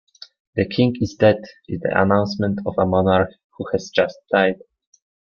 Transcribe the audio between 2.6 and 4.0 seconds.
of a monarch who has